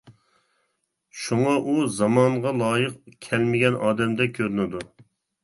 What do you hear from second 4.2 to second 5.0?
كۆرۈنىدۇ.